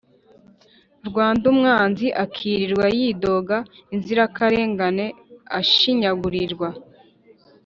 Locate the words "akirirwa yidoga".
2.23-3.57